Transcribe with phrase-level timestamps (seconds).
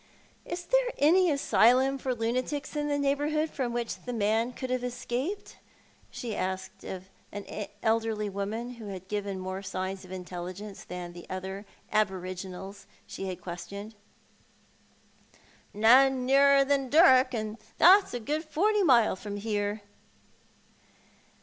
[0.51, 4.83] "Is there any asylum for lunatics in the neighbourhood from which the man could have
[4.83, 5.57] escaped?"
[6.09, 7.45] she asked of an
[7.83, 13.41] elderly woman, who had given more signs of intelligence than the other aboriginals she had
[13.41, 13.93] questioned.
[15.71, 19.83] "None nearer than Durrock, and th.it's a good forty mile from here."